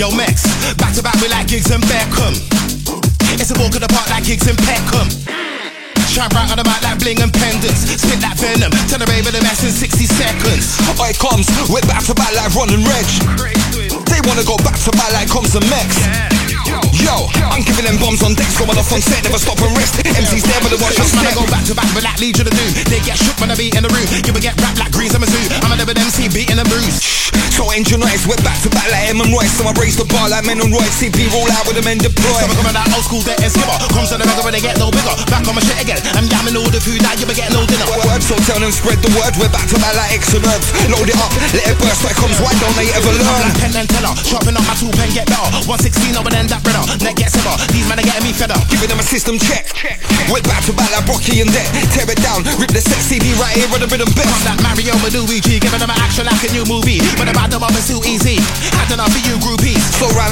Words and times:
we 0.00 1.28
like 1.28 1.46
Giggs 1.46 1.68
and 1.68 1.84
Beckham. 1.84 2.32
It's 3.36 3.52
a 3.52 3.56
walk 3.60 3.76
in 3.76 3.84
the 3.84 3.90
park 3.92 4.08
like 4.08 4.24
Giggs 4.24 4.48
and 4.48 4.56
Peckham. 4.64 5.12
Shine 6.08 6.32
bright 6.32 6.48
on 6.48 6.56
the 6.56 6.64
mic 6.64 6.80
like 6.80 6.96
bling 6.96 7.20
and 7.20 7.28
pendants. 7.28 7.84
Spit 8.00 8.16
that 8.24 8.40
venom, 8.40 8.72
turn 8.88 9.04
the 9.04 9.08
rave 9.12 9.28
of 9.28 9.36
the 9.36 9.44
mess 9.44 9.60
in 9.60 9.68
60 9.68 10.08
seconds. 10.08 10.80
I 10.96 11.12
comes, 11.20 11.52
we're 11.68 11.84
back 11.84 12.00
to 12.08 12.16
back 12.16 12.32
like 12.32 12.48
Ron 12.56 12.72
and 12.72 12.80
Reg. 12.88 13.04
They 14.08 14.24
wanna 14.24 14.40
go 14.48 14.56
back 14.64 14.80
to 14.88 14.90
back 14.96 15.12
like 15.12 15.28
Coms 15.28 15.52
and 15.52 15.68
Mex. 15.68 15.92
Yo, 16.96 17.28
I'm 17.52 17.60
giving 17.60 17.84
them 17.84 18.00
bombs 18.00 18.24
on 18.24 18.32
decks, 18.32 18.56
going 18.56 18.72
off 18.72 18.88
on 18.96 19.04
set, 19.04 19.20
never 19.24 19.36
stop 19.36 19.60
and 19.60 19.76
rest. 19.76 20.00
MC's 20.00 20.44
there, 20.48 20.60
but 20.64 20.72
the 20.72 20.80
watch 20.80 20.96
Just 20.96 21.12
your 21.12 21.20
when 21.20 21.28
I 21.28 21.32
step. 21.32 21.44
go 21.44 21.46
back 21.52 21.64
to 21.68 21.74
back 21.76 21.90
with 21.92 22.04
that 22.08 22.16
Legion 22.20 22.48
of 22.48 22.54
Doom 22.56 22.72
They 22.88 23.00
get 23.04 23.16
shook 23.16 23.36
when 23.40 23.52
I 23.52 23.56
be 23.56 23.72
in 23.72 23.84
the 23.84 23.92
room 23.92 24.04
You 24.24 24.32
will 24.32 24.44
get 24.44 24.56
rap 24.60 24.76
like 24.76 24.92
greens 24.92 25.14
on 25.16 25.22
a 25.22 25.28
zoo 25.28 25.44
I'm 25.64 25.72
a 25.72 25.76
living 25.76 25.96
MC 25.96 26.28
beating 26.28 26.56
the 26.56 26.66
bruise 26.68 26.79
So 27.60 27.68
engine 27.76 28.00
noise, 28.00 28.24
we're 28.24 28.40
back 28.40 28.56
to 28.64 28.72
back 28.72 28.88
like 28.88 29.12
M 29.12 29.20
and 29.20 29.28
Royce. 29.36 29.52
So 29.52 29.68
I 29.68 29.76
raise 29.76 29.92
the 29.92 30.08
bar 30.08 30.32
like 30.32 30.48
men 30.48 30.64
and 30.64 30.72
Royce. 30.72 30.96
CP 30.96 31.28
roll 31.28 31.44
out 31.52 31.68
with 31.68 31.76
the 31.76 31.84
men 31.84 32.00
deploy. 32.00 32.40
Some 32.40 32.56
coming 32.56 32.72
that 32.72 32.88
old 32.96 33.04
school 33.04 33.20
dead 33.20 33.36
and 33.36 33.52
skipper 33.52 33.76
Comes 33.92 34.08
to 34.08 34.16
the 34.16 34.24
when 34.40 34.56
they 34.56 34.64
get 34.64 34.80
no 34.80 34.88
bigger 34.88 35.12
Back 35.28 35.44
on 35.44 35.52
my 35.52 35.60
shit 35.60 35.76
again 35.76 36.00
I'm 36.16 36.24
yamming 36.24 36.56
all 36.56 36.64
the 36.72 36.80
food 36.80 37.04
that 37.04 37.20
you 37.20 37.28
will 37.28 37.36
get 37.36 37.52
no 37.52 37.60
dinner 37.68 37.84
so 38.30 38.38
tell 38.46 38.62
them 38.62 38.70
spread 38.70 39.02
the 39.02 39.10
word. 39.18 39.34
We're 39.42 39.50
back 39.50 39.66
to 39.74 39.76
back 39.82 39.98
like 39.98 40.14
herbs. 40.22 40.68
Load 40.86 41.10
it 41.10 41.18
up, 41.18 41.34
let 41.50 41.66
it 41.66 41.76
burst. 41.82 42.06
Where 42.06 42.14
it 42.14 42.18
comes, 42.22 42.38
why 42.38 42.54
don't 42.62 42.76
they 42.78 42.86
ever 42.94 43.10
I'm 43.10 43.26
learn? 43.26 43.42
like 43.42 43.58
Penn 43.58 43.74
and 43.74 43.88
Teller 43.90 44.14
Sharpen 44.22 44.54
up 44.54 44.62
my 44.70 44.74
tool 44.78 44.94
pen 44.94 45.10
get 45.10 45.26
better 45.26 45.50
116 45.66 46.14
over 46.14 46.30
then 46.30 46.46
that 46.46 46.62
brother 46.62 46.86
Neck 47.02 47.18
gets 47.18 47.34
simmer 47.34 47.58
These 47.74 47.90
men 47.90 47.98
are 47.98 48.06
getting 48.06 48.22
me 48.22 48.30
fed 48.30 48.54
up 48.54 48.62
Giving 48.70 48.86
them 48.86 49.02
a 49.02 49.06
system 49.06 49.34
check. 49.34 49.66
We're 50.30 50.44
back 50.46 50.62
to 50.70 50.72
back 50.78 50.94
like 50.94 51.02
Brocky 51.10 51.42
and 51.42 51.50
Deck. 51.50 51.66
Tear 51.90 52.06
it 52.06 52.22
down, 52.22 52.46
rip 52.62 52.70
the 52.70 52.78
set 52.78 53.02
CD 53.02 53.34
right 53.42 53.50
here 53.50 53.66
on 53.74 53.82
the 53.82 53.90
rhythm 53.90 54.06
best. 54.14 54.30
I'm 54.46 54.62
like 54.62 54.78
Mario 54.78 54.94
and 54.94 55.14
Luigi 55.26 55.58
Giving 55.58 55.82
them 55.82 55.90
an 55.90 55.98
action 55.98 56.22
like 56.22 56.38
a 56.46 56.50
new 56.54 56.62
movie 56.70 57.02
But 57.18 57.26
about 57.26 57.50
them 57.50 57.66
up 57.66 57.74
is 57.74 57.90
too 57.90 57.98
easy 58.06 58.38
Had 58.78 58.94
enough 58.94 59.10
for 59.10 59.22
you 59.26 59.34
groupies 59.42 59.74
Slow 59.74 59.74
round 59.74 59.74
the 59.74 59.79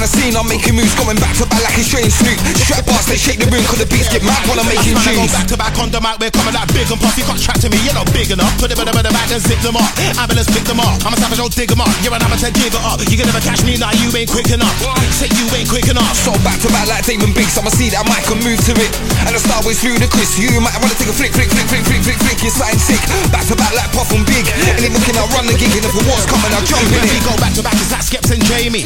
scene, 0.09 0.33
I'm 0.33 0.49
making 0.49 0.73
moves, 0.73 0.93
going 0.97 1.17
back 1.21 1.37
to 1.37 1.45
back 1.45 1.61
like 1.61 1.77
a 1.77 1.83
strange 1.85 2.09
snoop. 2.09 2.37
Strap 2.57 2.85
bars, 2.89 3.05
they 3.05 3.19
shake 3.19 3.37
the 3.37 3.47
room, 3.53 3.61
cause 3.69 3.77
the 3.77 3.85
beats 3.85 4.09
get 4.09 4.25
mad 4.25 4.41
when 4.49 4.57
I'm 4.57 4.65
making 4.65 4.97
That's 4.97 5.05
when 5.05 5.13
I 5.13 5.21
go 5.21 5.25
tunes. 5.29 5.35
back 5.37 5.47
to 5.53 5.57
back 5.57 5.75
on 5.77 5.89
the 5.93 6.01
mic, 6.01 6.17
we're 6.17 6.33
coming 6.33 6.55
like 6.57 6.69
big 6.73 6.89
and 6.89 6.97
puff. 6.97 7.13
You 7.13 7.25
got 7.29 7.37
trapped 7.37 7.61
to 7.61 7.69
me, 7.69 7.77
you're 7.85 7.93
not 7.93 8.09
big 8.09 8.33
enough. 8.33 8.49
Put 8.57 8.73
it 8.73 8.79
in 8.79 8.85
the 8.89 8.93
in 8.93 9.05
the 9.05 9.13
back 9.13 9.29
and 9.29 9.41
zip 9.41 9.61
them 9.61 9.77
up. 9.77 9.89
Ambulance 10.17 10.49
pick 10.49 10.65
them 10.65 10.81
up. 10.81 10.97
I'm 11.05 11.13
a 11.13 11.17
savage, 11.21 11.39
I'll 11.39 11.53
dig 11.53 11.69
them 11.69 11.81
up. 11.85 11.91
You're 12.01 12.15
an 12.15 12.25
amateur, 12.25 12.49
give 12.51 12.73
it 12.73 12.83
up. 12.83 12.97
You 13.05 13.15
can 13.15 13.29
never 13.29 13.43
catch 13.45 13.61
me 13.61 13.77
now, 13.77 13.93
you 14.01 14.09
ain't 14.17 14.31
quick 14.31 14.49
enough. 14.49 14.73
Say 15.13 15.29
you 15.37 15.45
ain't 15.53 15.69
quick 15.69 15.85
enough. 15.87 16.17
So 16.17 16.33
back 16.41 16.57
to 16.65 16.69
back 16.73 16.89
like 16.89 17.05
Damon 17.05 17.31
Biggs, 17.37 17.53
I'ma 17.59 17.69
see 17.69 17.93
that 17.93 18.03
mic 18.09 18.25
and 18.33 18.41
move 18.41 18.59
to 18.65 18.73
it. 18.81 18.91
And 19.29 19.37
the 19.37 19.41
star 19.41 19.61
was 19.61 19.77
ludicrous. 19.85 20.39
You 20.39 20.57
might 20.63 20.75
wanna 20.81 20.97
take 20.97 21.11
a 21.11 21.15
flick, 21.15 21.35
flick, 21.35 21.51
flick, 21.51 21.67
flick, 21.69 21.85
flick, 21.85 22.01
flick, 22.01 22.19
flick. 22.23 22.39
You're 22.41 22.55
something 22.55 22.81
sick. 22.81 23.01
Back 23.29 23.45
to 23.51 23.55
back 23.55 23.73
like 23.77 23.91
Puff 23.93 24.09
and 24.15 24.25
Big. 24.25 24.47
And 24.49 24.81
if 24.81 24.91
looking, 24.95 25.17
I'll 25.19 25.29
run 25.35 25.45
the 25.45 25.55
gig. 25.59 25.71
And 25.75 25.85
if 25.85 25.93
a 25.93 26.01
war's 26.07 26.25
coming, 26.25 26.51
I'll 26.55 26.65
jump 26.65 26.81
in 26.87 26.97
When 26.97 27.07
we 27.07 27.19
go 27.21 27.35
back 27.37 27.53
to 27.55 27.63
back, 27.63 27.75
it's 27.77 27.91
like 27.91 28.05
Skeps 28.05 28.31
and 28.31 28.41
JME. 28.47 28.81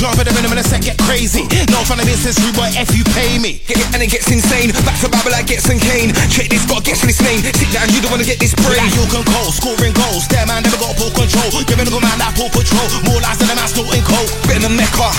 Drop 0.00 0.16
in 0.16 0.24
the 0.24 0.48
minute, 0.48 0.64
set 0.64 0.80
get 0.80 0.96
crazy. 1.04 1.44
No 1.68 1.84
fun 1.84 2.00
of 2.00 2.08
this, 2.08 2.24
this 2.24 2.40
rude 2.40 2.56
boy, 2.56 2.72
F 2.72 2.88
you 2.96 3.04
pay 3.12 3.36
me. 3.36 3.60
Get 3.68 3.84
it, 3.84 3.88
and 3.92 4.00
it 4.00 4.08
gets 4.08 4.32
insane. 4.32 4.72
Back 4.88 4.96
to 5.04 5.12
back 5.12 5.28
like 5.28 5.44
Gets 5.44 5.68
and 5.68 5.76
Kane. 5.76 6.16
Check 6.32 6.48
this, 6.48 6.64
got 6.64 6.88
Gets 6.88 7.04
this 7.04 7.20
name. 7.20 7.44
Sit 7.44 7.68
down, 7.68 7.84
you 7.92 8.00
don't 8.00 8.08
wanna 8.08 8.24
get 8.24 8.40
this 8.40 8.56
brain. 8.64 8.80
Like 8.80 8.96
you 8.96 9.04
can 9.12 9.20
call, 9.28 9.52
scoring 9.52 9.92
goals. 9.92 10.24
That 10.32 10.48
man 10.48 10.64
never 10.64 10.80
got 10.80 10.96
full 10.96 11.12
control. 11.12 11.52
Giving 11.68 11.84
a 11.84 11.92
good 11.92 12.00
man 12.00 12.16
that 12.16 12.32
full 12.32 12.48
patrol. 12.48 12.88
More 13.12 13.20
lies 13.20 13.44
than 13.44 13.52
a 13.52 13.56
man 13.60 13.68
snorting 13.68 14.00
coke. 14.08 14.32
Bit 14.48 14.64
in 14.64 14.64
the 14.64 14.72
Mecca. 14.72 15.12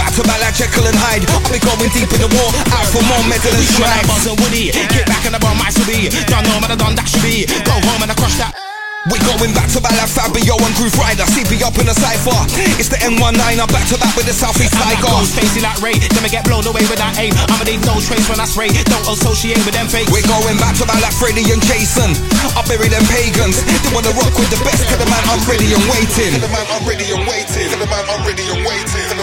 Back 0.00 0.16
to 0.16 0.24
back 0.24 0.40
like 0.40 0.56
Jekyll 0.56 0.88
and 0.88 0.96
Hyde. 0.96 1.28
I'll 1.28 1.44
be 1.52 1.60
going 1.60 1.92
deep 1.92 2.08
in 2.08 2.20
the 2.24 2.32
war. 2.32 2.48
Out 2.72 2.88
for 2.88 3.04
more 3.04 3.20
metal 3.28 3.52
and 3.52 3.68
strife. 3.76 4.08
Buzz 4.08 4.24
and 4.24 4.40
Woody. 4.40 4.72
Get 4.88 5.04
back 5.04 5.28
in 5.28 5.36
the 5.36 5.40
bum, 5.44 5.60
I 5.60 5.68
should 5.68 5.84
be. 5.84 6.08
Done 6.32 6.48
know, 6.48 6.56
man, 6.64 6.72
I 6.72 6.80
done 6.80 6.96
that 6.96 7.04
should 7.12 7.20
be. 7.20 7.44
Go 7.44 7.76
home 7.76 8.00
and 8.00 8.08
I 8.08 8.16
crush 8.16 8.40
that. 8.40 8.67
We 9.08 9.16
going 9.24 9.56
back 9.56 9.72
to 9.72 9.80
back 9.80 9.96
like 9.96 10.10
Fabio 10.12 10.52
and 10.60 10.74
Grooverider. 10.76 11.24
CP 11.32 11.64
up 11.64 11.72
in 11.80 11.88
the 11.88 11.96
cypher. 11.96 12.34
It's 12.76 12.92
the 12.92 13.00
M19. 13.00 13.40
I'm 13.56 13.70
back 13.72 13.88
to 13.88 13.96
back 13.96 14.12
with 14.12 14.28
the 14.28 14.36
Southeast 14.36 14.76
I'm 14.76 14.84
like 14.84 15.00
Tiger. 15.00 15.08
gold, 15.08 15.24
spacey 15.24 15.64
like 15.64 15.80
Ray. 15.80 15.96
Then 15.96 16.20
I 16.20 16.28
get 16.28 16.44
blown 16.44 16.66
away 16.68 16.84
with 16.92 17.00
that 17.00 17.16
aim. 17.16 17.32
I'ma 17.48 17.64
leave 17.64 17.80
no 17.88 17.96
trace 18.04 18.28
when 18.28 18.36
I 18.36 18.44
spray. 18.44 18.68
Don't 18.68 19.08
associate 19.08 19.64
with 19.64 19.72
them 19.72 19.88
fakes. 19.88 20.12
We're 20.12 20.26
going 20.28 20.60
back 20.60 20.76
to 20.76 20.84
back 20.84 21.00
like 21.00 21.16
Freddy 21.16 21.40
and 21.48 21.62
Jason. 21.64 22.12
I 22.52 22.60
bury 22.68 22.92
them 22.92 23.04
pagans. 23.08 23.56
They 23.64 23.90
wanna 23.96 24.12
rock 24.12 24.34
with 24.36 24.52
the 24.52 24.60
best. 24.60 24.84
Tell 24.84 25.00
the 25.00 25.08
man 25.08 25.24
I'm 25.32 25.40
ready 25.48 25.72
and 25.72 25.84
waiting. 25.88 26.36
Tell 26.36 26.44
the 26.44 26.52
man 26.52 26.66
I'm 26.68 26.84
ready 26.84 27.08
and 27.08 27.24
waiting. 27.24 27.68
Tell 27.72 27.80
the 27.80 27.88
man 27.88 28.04
I'm 28.12 28.22
ready 28.28 28.44
and 28.44 28.60
waiting. 28.60 28.92
Tell 28.92 29.08
the 29.08 29.16
man 29.16 29.16
I'm 29.16 29.16
ready 29.16 29.16
and 29.16 29.16
waiting. 29.16 29.17